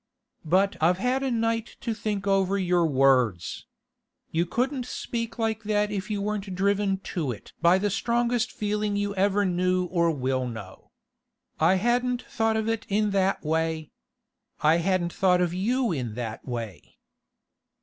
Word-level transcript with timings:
But 0.43 0.77
I've 0.81 0.97
had 0.97 1.21
a 1.21 1.29
night 1.29 1.77
to 1.81 1.93
think 1.93 2.25
over 2.25 2.57
your 2.57 2.87
words. 2.87 3.67
You 4.31 4.47
couldn't 4.47 4.87
speak 4.87 5.37
like 5.37 5.61
that 5.65 5.91
if 5.91 6.09
you 6.09 6.23
weren't 6.23 6.55
driven 6.55 6.97
to 7.13 7.31
it 7.31 7.53
by 7.61 7.77
the 7.77 7.91
strongest 7.91 8.51
feeling 8.51 8.95
you 8.95 9.13
ever 9.13 9.45
knew 9.45 9.85
or 9.85 10.09
will 10.09 10.47
know. 10.47 10.89
I 11.59 11.75
hadn't 11.75 12.23
thought 12.23 12.57
of 12.57 12.67
it 12.67 12.87
in 12.89 13.11
that 13.11 13.43
way; 13.45 13.91
I 14.61 14.77
hadn't 14.77 15.13
thought 15.13 15.39
of 15.39 15.53
you 15.53 15.91
in 15.91 16.15
that 16.15 16.47
way. 16.47 16.97